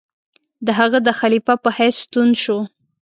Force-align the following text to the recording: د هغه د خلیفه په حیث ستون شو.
د 0.65 0.67
هغه 0.79 0.99
د 1.07 1.09
خلیفه 1.19 1.53
په 1.63 1.69
حیث 1.77 1.95
ستون 2.05 2.29
شو. 2.43 2.59